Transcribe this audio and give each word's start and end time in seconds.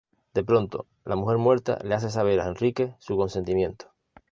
De 0.33 0.43
pronto 0.43 0.87
la 1.05 1.15
mujer 1.15 1.37
muerta 1.37 1.77
le 1.83 1.93
hace 1.93 2.09
saber 2.09 2.39
a 2.39 2.47
Enrique 2.47 2.95
su 2.97 3.15
consentimiento. 3.17 3.93